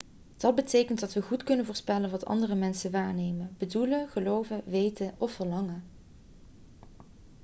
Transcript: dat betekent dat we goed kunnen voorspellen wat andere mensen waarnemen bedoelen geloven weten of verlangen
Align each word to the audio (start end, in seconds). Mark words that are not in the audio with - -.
dat 0.37 0.55
betekent 0.55 0.99
dat 0.99 1.13
we 1.13 1.21
goed 1.21 1.43
kunnen 1.43 1.65
voorspellen 1.65 2.09
wat 2.11 2.25
andere 2.25 2.55
mensen 2.55 2.91
waarnemen 2.91 3.55
bedoelen 3.57 4.07
geloven 4.09 4.61
weten 4.65 5.13
of 5.17 5.31
verlangen 5.31 5.83